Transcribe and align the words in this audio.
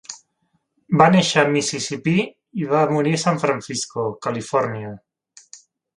Va 1.01 1.09
néixer 1.15 1.41
a 1.43 1.51
Mississipí 1.57 2.15
i 2.63 2.67
va 2.71 2.81
morir 2.95 3.15
a 3.19 3.19
San 3.27 3.37
Francisco, 3.45 4.07
Califòrnia. 4.29 4.95